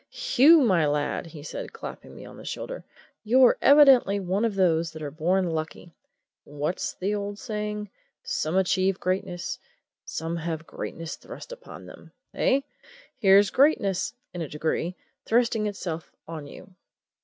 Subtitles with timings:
[0.09, 2.83] "Hugh, my lad!" said he, clapping me on the shoulder;
[3.23, 5.91] "you're evidently one of those that are born lucky.
[6.43, 7.87] What's the old saying
[8.23, 9.59] 'Some achieve greatness,
[10.03, 12.61] some have greatness thrust upon them!' eh?
[13.19, 16.73] Here's greatness in a degree thrusting itself on you!"